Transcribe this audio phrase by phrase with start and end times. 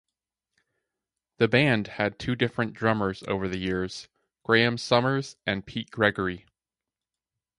[1.37, 4.07] The band had two different drummers over the years,
[4.43, 6.47] Graham Summers and Pete Gregory.